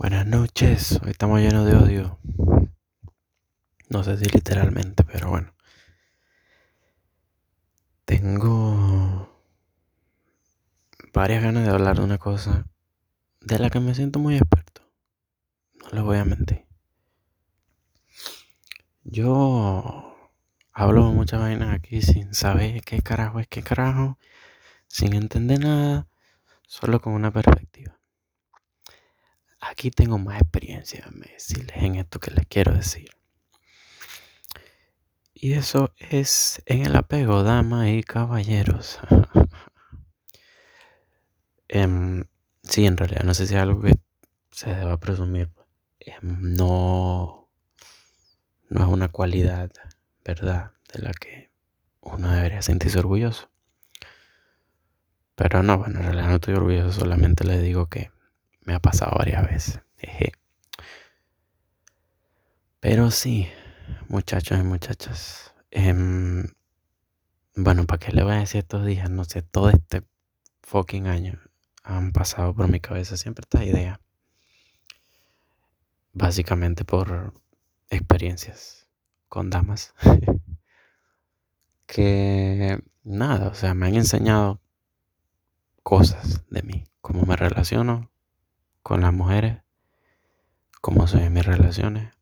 [0.00, 2.18] Buenas noches, hoy estamos llenos de odio.
[3.90, 5.52] No sé si literalmente, pero bueno.
[8.06, 9.28] Tengo
[11.12, 12.64] varias ganas de hablar de una cosa
[13.42, 14.90] de la que me siento muy experto.
[15.82, 16.64] No les voy a mentir.
[19.04, 20.16] Yo
[20.72, 24.18] hablo muchas vainas aquí sin saber qué carajo es qué carajo,
[24.86, 26.08] sin entender nada,
[26.66, 27.99] solo con una perspectiva
[29.60, 33.10] aquí tengo más experiencia, me decirles en esto que les quiero decir.
[35.34, 38.98] Y eso es en el apego, damas y caballeros.
[41.72, 42.24] Em,
[42.64, 43.94] sí, en realidad, no sé si es algo que
[44.50, 45.50] se deba presumir.
[46.00, 47.48] Em, no,
[48.68, 49.70] no es una cualidad,
[50.24, 50.72] ¿verdad?
[50.92, 51.52] De la que
[52.00, 53.50] uno debería sentirse orgulloso.
[55.36, 58.10] Pero no, bueno, en realidad no estoy orgulloso, solamente le digo que
[58.62, 59.80] me ha pasado varias veces.
[62.80, 63.46] Pero sí,
[64.08, 65.54] muchachos y muchachas.
[65.70, 66.46] Em,
[67.54, 69.10] bueno, ¿para qué le voy a decir estos días?
[69.10, 70.02] No sé, todo este
[70.62, 71.38] fucking año
[71.82, 74.00] han pasado por mi cabeza siempre esta idea.
[76.12, 77.34] Básicamente por
[77.90, 78.88] experiencias
[79.28, 79.94] con damas.
[81.86, 84.60] que nada, o sea, me han enseñado
[85.82, 88.09] cosas de mí, cómo me relaciono
[88.82, 89.62] con las mujeres,
[90.80, 92.14] cómo son en mis relaciones,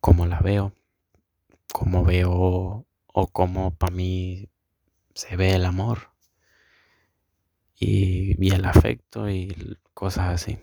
[0.00, 0.74] cómo las veo,
[1.72, 4.48] cómo veo o cómo para mí
[5.14, 6.10] se ve el amor
[7.80, 10.58] y, el afecto y cosas así.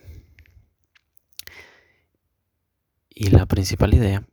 [3.09, 4.27] Y la principal idea,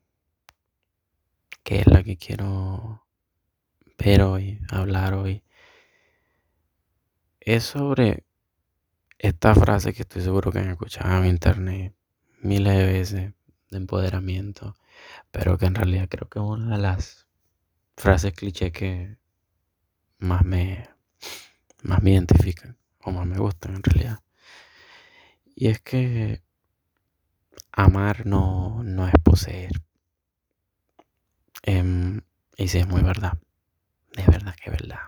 [1.62, 3.06] que es la que quiero
[3.98, 5.42] ver hoy, hablar hoy,
[7.40, 8.24] es sobre
[9.26, 11.94] esta frase que estoy seguro que han escuchado en internet
[12.42, 13.32] miles de veces
[13.70, 14.76] de empoderamiento,
[15.30, 17.26] pero que en realidad creo que es una de las
[17.96, 19.16] frases cliché que
[20.18, 20.90] más me,
[21.82, 24.20] más me identifican o más me gustan en realidad.
[25.54, 26.42] Y es que
[27.72, 29.72] amar no, no es poseer.
[31.62, 32.20] Em,
[32.58, 33.38] y sí, es muy verdad.
[34.14, 35.00] De verdad que es verdad.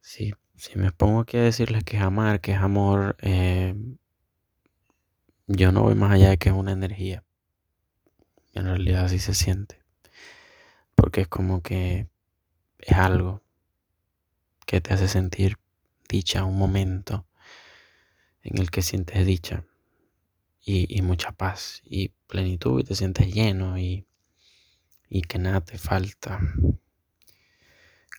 [0.00, 3.74] Sí, si me pongo aquí a decirles que es amar, que es amor, eh,
[5.46, 7.24] yo no voy más allá de que es una energía.
[8.54, 9.80] En realidad así se siente.
[10.94, 12.08] Porque es como que
[12.78, 13.42] es algo
[14.66, 15.58] que te hace sentir
[16.08, 17.26] dicha, un momento
[18.42, 19.64] en el que sientes dicha
[20.60, 24.06] y, mucha paz y plenitud y te sientes lleno y,
[25.08, 26.40] y que nada te falta.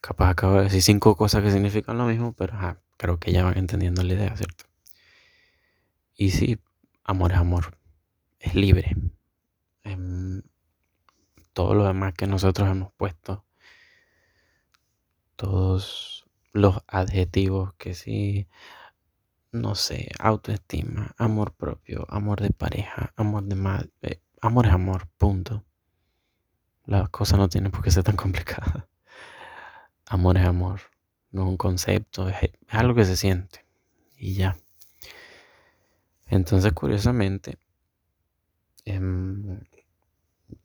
[0.02, 2.58] Capaz acabo de decir cinco cosas que significan lo mismo, pero
[2.98, 4.66] creo que ya van entendiendo la idea, ¿cierto?
[6.16, 6.60] Y sí,
[7.04, 7.78] amor es amor,
[8.40, 8.96] es libre.
[9.84, 10.42] Em,
[11.54, 13.46] todo lo demás que nosotros hemos puesto,
[15.36, 18.48] todos los adjetivos que sí,
[19.52, 25.08] no sé, autoestima, amor propio, amor de pareja, amor de madre, eh, amor es amor,
[25.18, 25.64] punto.
[26.86, 28.86] Las cosas no tienen por qué ser tan complicadas.
[30.10, 30.80] Amor es amor,
[31.32, 32.38] no es un concepto, es,
[32.70, 33.66] algo que se siente
[34.18, 34.58] y ya.
[36.26, 37.58] Entonces, curiosamente,
[38.86, 39.60] em,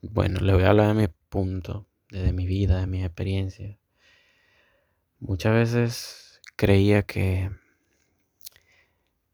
[0.01, 3.77] bueno, le voy a hablar de mi punto, de mi vida, de mi experiencia.
[5.19, 7.49] Muchas veces creía que,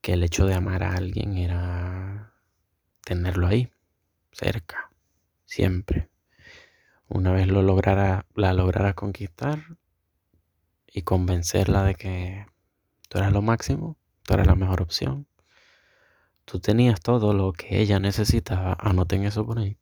[0.01, 2.33] que el hecho de amar a alguien era
[3.03, 3.71] tenerlo ahí,
[4.31, 4.91] cerca,
[5.45, 6.09] siempre.
[7.07, 9.78] Una vez lo lograra, la lograra conquistar,
[10.91, 12.45] y convencerla de que
[13.07, 15.27] tú eras lo máximo, tú eras la mejor opción.
[16.45, 19.77] Tú tenías todo lo que ella necesitaba, anoten eso por ahí.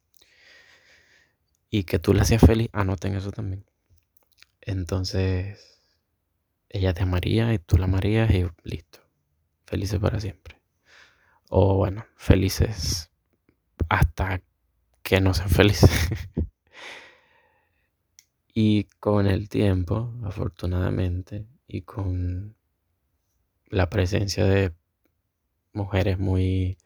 [1.70, 3.66] Y que tú la hacías feliz, anoten eso también.
[4.62, 5.82] Entonces,
[6.70, 9.00] ella te amaría y tú la amarías y listo.
[9.66, 10.62] Felices para siempre.
[11.50, 13.12] O bueno, felices
[13.90, 14.42] hasta
[15.04, 15.90] que no sean felices.
[18.60, 22.56] Y con el tiempo, afortunadamente, y con
[23.68, 24.74] la presencia de
[25.74, 26.80] mujeres muy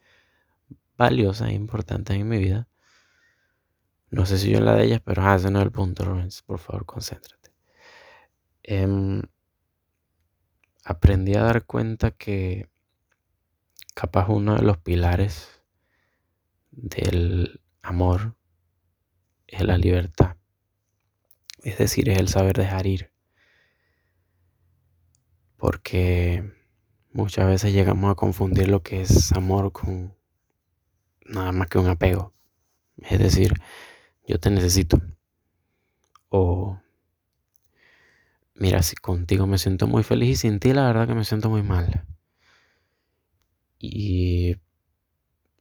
[0.98, 2.68] valiosas e importantes en mi vida,
[4.10, 6.42] no sé si yo en la de ellas, pero ah, no es el punto, Lorenz,
[6.42, 7.54] por favor, concéntrate.
[8.62, 9.22] Em,
[10.84, 12.68] aprendí a dar cuenta que
[13.94, 15.62] capaz uno de los pilares
[16.70, 18.36] del amor
[19.46, 20.36] es la libertad.
[21.62, 23.12] Es decir, es el saber dejar ir.
[25.56, 26.52] Porque
[27.12, 30.16] muchas veces llegamos a confundir lo que es amor con
[31.24, 32.34] nada más que un apego.
[32.98, 33.54] Es decir,
[34.26, 35.00] yo te necesito.
[36.30, 36.80] O,
[38.54, 41.48] mira, si contigo me siento muy feliz y sin ti la verdad que me siento
[41.48, 42.04] muy mal.
[43.78, 44.56] Y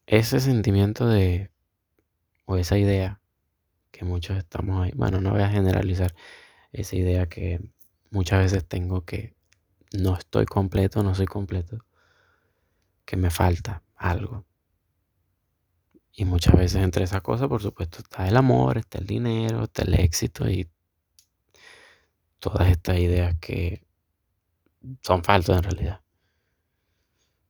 [0.07, 1.51] ese sentimiento de,
[2.45, 3.20] o esa idea
[3.91, 6.13] que muchos estamos ahí, bueno, no voy a generalizar,
[6.71, 7.59] esa idea que
[8.09, 9.35] muchas veces tengo que
[9.93, 11.85] no estoy completo, no soy completo,
[13.05, 14.45] que me falta algo.
[16.13, 19.83] Y muchas veces entre esas cosas, por supuesto, está el amor, está el dinero, está
[19.83, 20.69] el éxito y
[22.39, 23.85] todas estas ideas que
[25.01, 26.01] son falsas en realidad.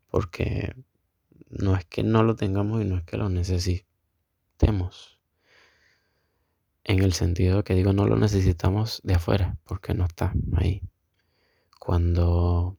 [0.07, 0.75] Porque
[1.49, 5.20] no es que no lo tengamos y no es que lo necesitemos.
[6.83, 10.81] En el sentido que digo, no lo necesitamos de afuera, porque no está ahí.
[11.79, 12.77] Cuando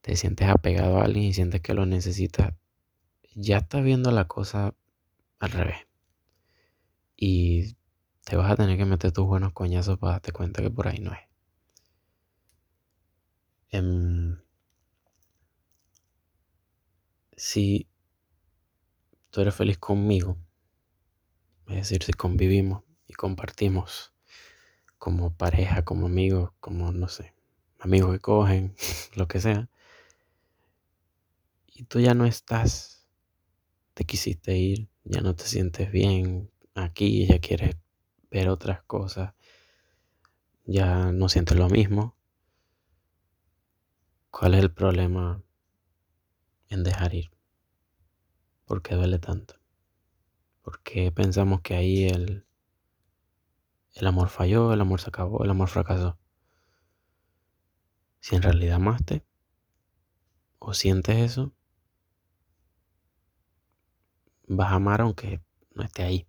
[0.00, 2.54] te sientes apegado a alguien y sientes que lo necesitas,
[3.34, 4.74] ya estás viendo la cosa
[5.38, 5.86] al revés.
[7.16, 7.76] Y
[8.24, 10.98] te vas a tener que meter tus buenos coñazos para darte cuenta que por ahí
[10.98, 11.20] no es.
[13.70, 14.40] Em,
[17.36, 17.88] si
[19.30, 20.36] tú eres feliz conmigo,
[21.70, 24.12] es decir, si convivimos y compartimos
[24.98, 27.34] como pareja, como amigos, como no sé,
[27.78, 28.74] amigos que cogen,
[29.14, 29.68] lo que sea,
[31.66, 33.00] y tú ya no estás
[33.94, 37.76] te quisiste ir, ya no te sientes bien aquí, ya quieres
[38.30, 39.34] ver otras cosas,
[40.64, 42.16] ya no sientes lo mismo.
[44.30, 45.42] ¿Cuál es el problema
[46.70, 47.30] en dejar ir?
[48.64, 49.59] ¿Por qué duele tanto?
[50.62, 52.46] ¿Por qué pensamos que ahí el,
[53.94, 56.18] el amor falló, el amor se acabó, el amor fracasó?
[58.20, 59.24] Si en realidad amaste
[60.58, 61.54] o sientes eso,
[64.46, 65.40] vas a amar aunque
[65.74, 66.26] no esté ahí.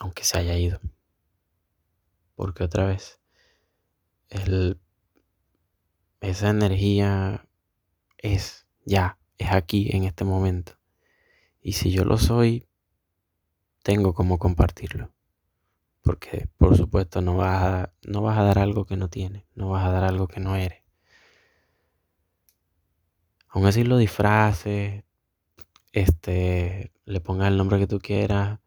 [0.00, 0.80] Aunque se haya ido.
[2.36, 3.20] Porque otra vez,
[6.20, 7.48] esa energía
[8.16, 10.77] es ya, es aquí en este momento.
[11.60, 12.68] Y si yo lo soy,
[13.82, 15.12] tengo como compartirlo.
[16.02, 19.70] Porque por supuesto no vas a, no vas a dar algo que no tienes, no
[19.70, 20.82] vas a dar algo que no eres.
[23.48, 25.04] Aún así lo disfraces,
[25.92, 28.60] este, le pongas el nombre que tú quieras.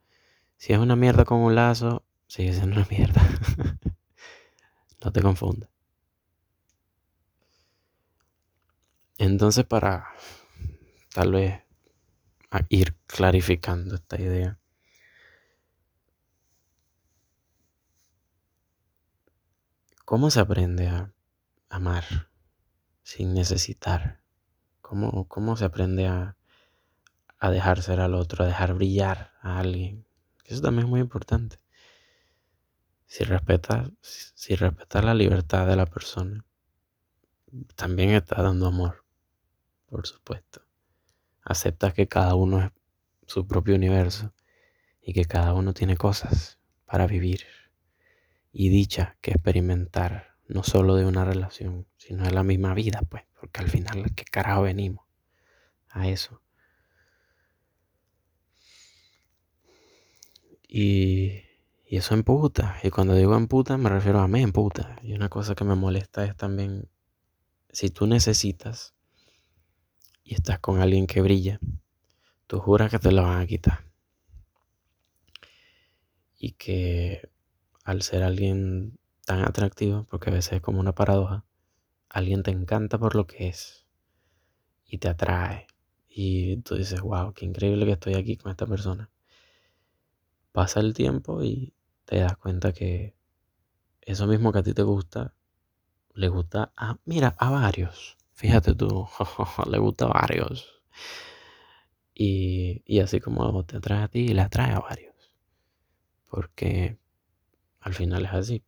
[0.57, 3.21] Si es una mierda con un lazo, sigue siendo una mierda.
[5.03, 5.69] no te confundas.
[9.17, 10.07] Entonces, para
[11.13, 11.61] tal vez
[12.69, 14.59] ir clarificando esta idea,
[20.05, 21.13] ¿cómo se aprende a
[21.69, 22.03] amar
[23.03, 24.21] sin necesitar?
[24.81, 26.35] ¿Cómo, cómo se aprende a,
[27.41, 30.05] a dejar ser al otro, a dejar brillar a alguien.
[30.45, 31.59] Eso también es muy importante.
[33.07, 36.45] Si respetas, si respetas la libertad de la persona,
[37.75, 39.03] también estás dando amor,
[39.87, 40.61] por supuesto.
[41.43, 42.71] Aceptas que cada uno es
[43.25, 44.33] su propio universo
[45.01, 47.45] y que cada uno tiene cosas para vivir
[48.51, 53.23] y dicha que experimentar, no solo de una relación, sino de la misma vida, pues,
[53.39, 55.05] porque al final, ¿qué carajo venimos?
[55.89, 56.41] A eso.
[60.67, 61.43] Y,
[61.85, 62.77] y eso emputa.
[62.83, 64.97] Y cuando digo emputa, me refiero a mí emputa.
[65.01, 66.89] Y una cosa que me molesta es también,
[67.69, 68.93] si tú necesitas
[70.23, 71.59] y estás con alguien que brilla,
[72.47, 73.85] tú juras que te lo van a quitar.
[76.37, 77.29] Y que
[77.83, 81.45] al ser alguien tan atractivo, porque a veces es como una paradoja,
[82.09, 83.85] alguien te encanta por lo que es
[84.85, 85.67] y te atrae.
[86.09, 89.09] Y tú dices, wow, qué increíble que estoy aquí con esta persona
[90.51, 91.73] pasa el tiempo y
[92.05, 93.15] te das cuenta que
[94.01, 95.33] eso mismo que a ti te gusta,
[96.13, 98.17] le gusta a, mira, a varios.
[98.41, 99.07] Fíjate tú,
[99.69, 100.81] le gusta a varios.
[102.15, 105.13] Y, y así como te atrae a ti, le atrae a varios.
[106.27, 106.97] Porque
[107.81, 108.63] al final es así.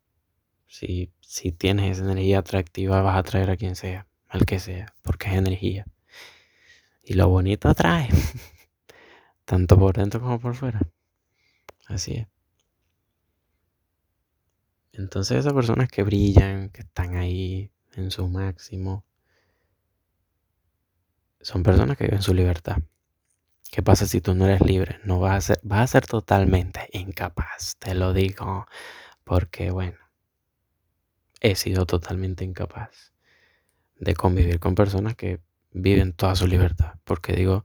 [0.68, 4.94] Si, si tienes esa energía atractiva, vas a atraer a quien sea, al que sea,
[5.02, 5.88] porque es energía.
[7.04, 8.10] Y lo bonito atrae,
[9.46, 10.82] tanto por dentro como por fuera.
[11.88, 12.28] Así es.
[14.92, 19.04] Entonces esas personas que brillan, que están ahí en su máximo,
[21.44, 22.78] son personas que viven su libertad.
[23.72, 25.00] ¿Qué pasa si tú no eres libre?
[25.04, 28.68] No vas a ser, vas a ser totalmente incapaz, te lo digo,
[29.24, 29.98] porque bueno,
[31.42, 33.14] he sido totalmente incapaz
[33.98, 35.40] de convivir con personas que
[35.72, 36.94] viven toda su libertad.
[37.04, 37.62] Porque digo,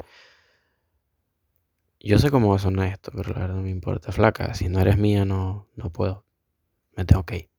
[2.00, 4.12] yo sé cómo va a sonar esto, pero la verdad no me importa.
[4.12, 6.24] Flaca, si no eres mía, no, no puedo.
[6.96, 7.50] Me tengo que ir.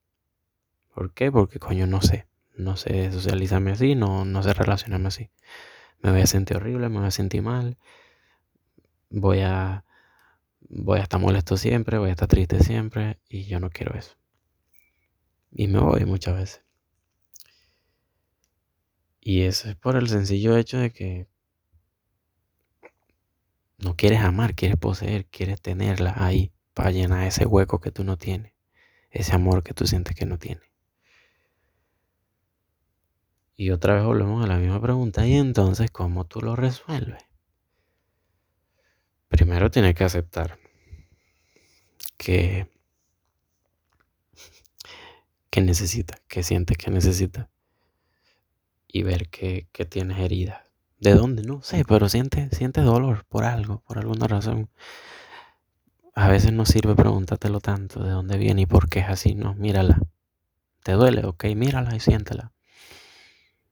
[0.93, 1.31] ¿Por qué?
[1.31, 2.27] Porque coño no sé.
[2.57, 5.29] No sé socializarme así, no, no sé relacionarme así.
[6.01, 7.77] Me voy a sentir horrible, me voy a sentir mal.
[9.09, 9.83] Voy a,
[10.61, 13.19] voy a estar molesto siempre, voy a estar triste siempre.
[13.29, 14.15] Y yo no quiero eso.
[15.51, 16.63] Y me voy muchas veces.
[19.21, 21.27] Y eso es por el sencillo hecho de que
[23.77, 28.17] no quieres amar, quieres poseer, quieres tenerla ahí para llenar ese hueco que tú no
[28.17, 28.53] tienes,
[29.09, 30.68] ese amor que tú sientes que no tienes.
[33.59, 37.25] Y otra vez volvemos a la misma pregunta, y entonces, ¿cómo tú lo resuelves?
[39.27, 40.57] Primero tienes que aceptar
[42.15, 42.69] que,
[45.49, 47.49] que necesitas, que sientes que necesitas,
[48.87, 50.61] y ver que, tienes heridas
[50.97, 51.43] ¿De dónde?
[51.43, 54.69] No sé, pero sientes siente dolor por algo, por alguna razón.
[56.15, 59.35] A veces no sirve preguntártelo tanto de dónde viene y por qué es así.
[59.35, 59.99] No, mírala.
[60.81, 61.25] ¿Te duele?
[61.25, 62.53] Ok, mírala y siéntela.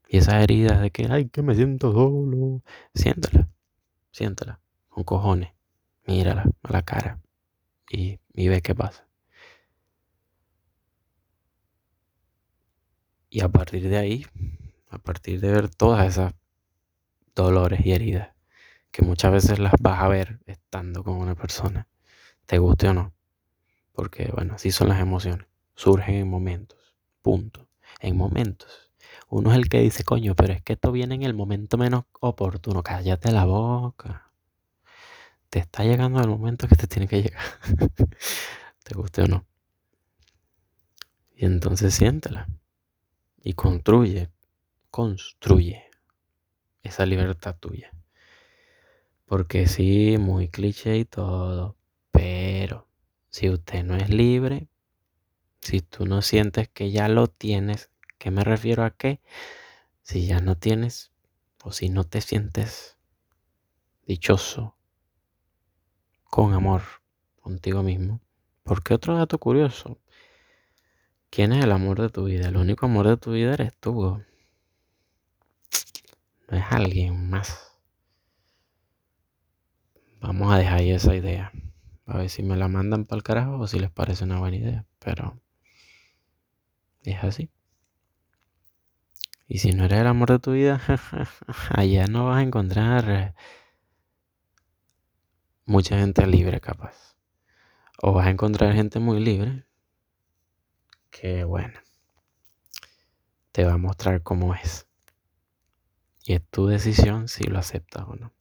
[0.09, 2.63] Y esas heridas de que, ay, que me siento solo.
[2.93, 3.49] Siéntela,
[4.11, 4.59] siéntela,
[4.89, 5.53] con cojones.
[6.05, 7.19] Mírala a la cara
[7.89, 9.07] y, y ve qué pasa.
[13.29, 14.25] Y a partir de ahí,
[14.89, 16.33] a partir de ver todas esas
[17.35, 18.29] dolores y heridas
[18.91, 21.87] que muchas veces las vas a ver estando con una persona,
[22.45, 23.13] te guste o no.
[23.91, 25.47] Porque, bueno, así son las emociones.
[25.75, 27.67] Surgen en momentos, punto.
[27.99, 28.86] En momentos.
[29.29, 32.05] Uno es el que dice, coño, pero es que esto viene en el momento menos
[32.19, 32.81] oportuno.
[32.81, 34.31] Cállate la boca.
[35.49, 37.43] Te está llegando el momento que te tiene que llegar.
[38.83, 39.45] te guste o no.
[41.35, 42.47] Y entonces siéntela.
[43.43, 44.29] Y construye.
[44.89, 45.87] Construye
[46.83, 47.91] esa libertad tuya.
[49.25, 51.75] Porque sí, muy cliché y todo,
[52.11, 52.87] pero
[53.29, 54.69] si usted no es libre,
[55.61, 59.21] si tú no sientes que ya lo tienes, ¿qué me refiero a qué?
[60.01, 61.11] Si ya no tienes,
[61.63, 62.97] o si no te sientes
[64.05, 64.75] dichoso,
[66.23, 66.81] con amor
[67.41, 68.21] contigo mismo.
[68.63, 69.99] Porque otro dato curioso,
[71.29, 72.49] ¿quién es el amor de tu vida?
[72.49, 74.23] El único amor de tu vida eres tú
[76.49, 77.73] no es alguien más.
[80.21, 81.51] Vamos a dejar ahí esa idea.
[82.05, 84.55] A ver si me la mandan para el carajo o si les parece una buena
[84.55, 84.85] idea.
[84.99, 85.39] Pero
[87.03, 87.49] es así.
[89.47, 90.81] Y si no eres el amor de tu vida,
[91.69, 93.33] allá no vas a encontrar
[95.65, 97.15] mucha gente libre capaz.
[98.01, 99.65] O vas a encontrar gente muy libre
[101.09, 101.79] que bueno,
[103.51, 104.85] te va a mostrar cómo es.
[106.25, 108.33] Y es tu decisión si lo aceptas o no.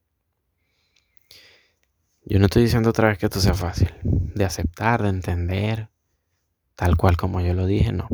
[2.24, 3.94] Yo no estoy diciendo otra vez que esto sea fácil.
[4.02, 5.88] De aceptar, de entender,
[6.74, 8.08] tal cual como yo lo dije, no.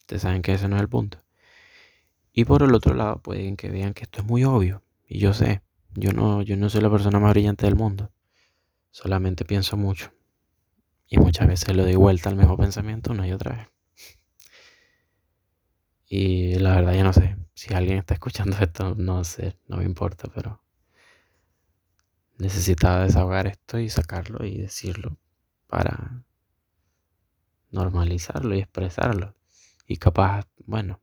[0.00, 1.18] Ustedes saben que ese no es el punto.
[2.38, 4.84] Y por el otro lado, pueden que vean que esto es muy obvio.
[5.08, 5.60] Y yo sé,
[5.94, 8.12] yo no, yo no soy la persona más brillante del mundo.
[8.92, 10.12] Solamente pienso mucho.
[11.08, 13.68] Y muchas veces le doy vuelta al mismo pensamiento una y otra vez.
[16.06, 17.36] Y la verdad ya no sé.
[17.54, 20.62] Si alguien está escuchando esto, no sé, no me importa, pero
[22.36, 25.18] necesitaba desahogar esto y sacarlo y decirlo
[25.66, 26.22] para
[27.72, 29.34] normalizarlo y expresarlo.
[29.88, 31.00] Y capaz, bueno,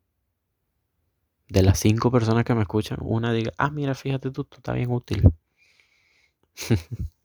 [1.49, 4.73] de las cinco personas que me escuchan, una diga, ah, mira, fíjate tú, tú está
[4.73, 5.23] bien útil.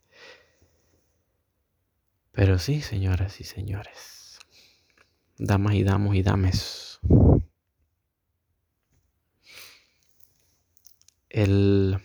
[2.33, 4.39] Pero sí, señoras y señores,
[5.39, 7.01] damas y damos y dames.
[11.29, 11.99] El,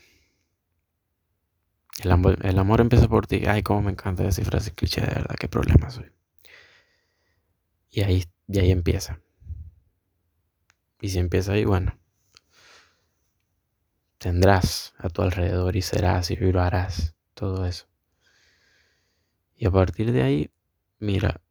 [2.03, 3.43] el, amor, el amor empieza por ti.
[3.47, 6.11] Ay, cómo me encanta decir frase cliché, de verdad, qué problema soy.
[7.89, 9.19] Y ahí, y ahí empieza.
[10.99, 11.97] Y si empieza ahí, bueno,
[14.25, 17.85] tendrás a tu alrededor y serás y vibrarás todo eso.
[19.55, 20.51] Y a partir de ahí,
[20.97, 21.41] mira,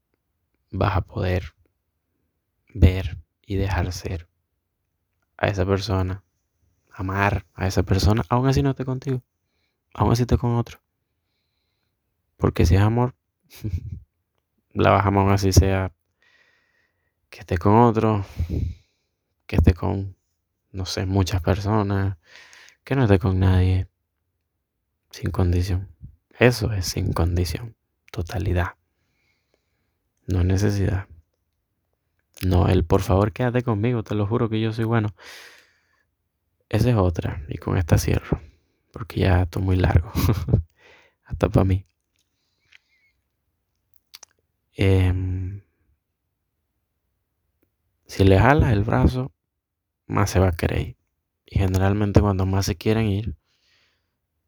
[0.73, 1.54] vas a poder
[2.75, 3.16] ver
[3.47, 4.28] y dejar ser
[5.37, 6.25] a esa persona
[6.90, 9.23] amar a esa persona, aún así no esté contigo,
[9.93, 10.81] aún así esté con otro.
[12.37, 13.14] Porque si es amor,
[14.73, 15.93] la bajamos así sea
[17.31, 18.26] que esté con otro,
[19.47, 20.16] que esté con,
[20.73, 22.16] no sé, muchas personas,
[22.85, 23.88] que no esté con nadie,
[25.11, 25.88] sin condición.
[26.38, 27.76] Eso es sin condición,
[28.11, 28.75] totalidad.
[30.26, 31.07] No necesidad.
[32.43, 35.14] No, el por favor quédate conmigo, te lo juro que yo soy bueno.
[36.69, 37.43] esa es otra.
[37.49, 38.41] Y con esta cierro.
[38.93, 40.12] Porque ya esto es muy largo.
[41.25, 41.87] Hasta para mí.
[44.76, 45.62] Em,
[48.07, 49.33] si le jalas el brazo,
[50.07, 50.97] más se va a querer.
[51.47, 53.37] Y generalmente cuando más se quieren ir,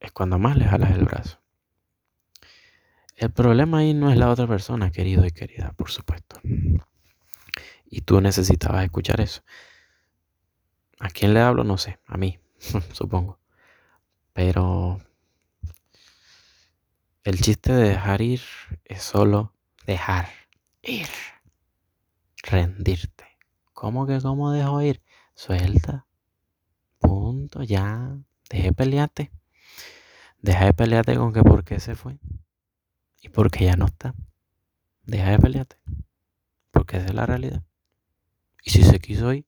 [0.01, 1.41] es cuando más le jalas el brazo.
[3.17, 6.39] El problema ahí no es la otra persona, querido y querida, por supuesto.
[7.87, 9.43] Y tú necesitabas escuchar eso.
[10.99, 11.65] ¿A quién le hablo?
[11.65, 12.39] No sé, a mí,
[12.93, 13.39] supongo.
[14.33, 15.01] Pero
[17.25, 18.41] el chiste de dejar ir
[18.85, 19.53] es solo
[19.87, 20.29] dejar
[20.83, 21.09] ir.
[22.43, 23.25] Rendirte.
[23.73, 25.03] ¿Cómo que cómo dejo ir?
[25.35, 26.06] Suelta.
[27.07, 28.19] Punto, ya.
[28.51, 29.31] Deje de pelearte.
[30.43, 32.19] Deja de pelearte con que por qué se fue.
[33.23, 34.13] Y porque ya no está.
[35.05, 35.77] Deja de pelearte.
[36.73, 37.63] Porque esa es la realidad.
[38.65, 39.47] Y si se quiso ir,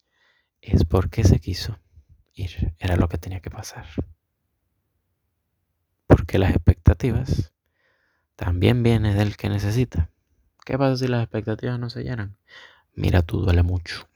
[0.61, 1.81] es porque se quiso
[2.33, 2.75] ir.
[2.79, 3.87] Era lo que tenía que pasar.
[6.07, 7.53] Porque las expectativas
[8.37, 10.13] también vienen del que necesita.
[10.65, 12.37] ¿Qué pasa si las expectativas no se llenan?
[12.95, 14.09] Mira, tú duele mucho.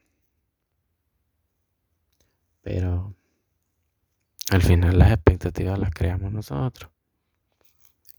[2.63, 3.17] Pero
[4.53, 6.91] al final las expectativas las creamos nosotros.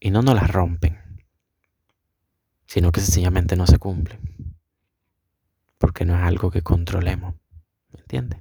[0.00, 0.98] Y no nos las rompen,
[2.66, 4.20] sino que sencillamente no se cumplen.
[5.78, 7.34] Porque no es algo que controlemos.
[7.92, 8.40] ¿Me entiendes?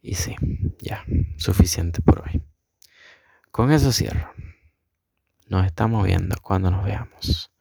[0.00, 0.36] Y sí,
[0.78, 1.04] ya,
[1.36, 2.40] suficiente por hoy.
[3.50, 4.30] Con eso cierro.
[5.48, 7.52] Nos estamos viendo cuando nos veamos.